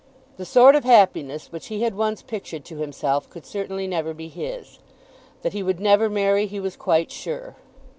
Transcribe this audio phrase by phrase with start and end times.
[0.37, 4.29] The sort of happiness which he had once pictured to himself could certainly never be
[4.29, 4.79] his.
[5.43, 7.55] That he would never marry he was quite sure.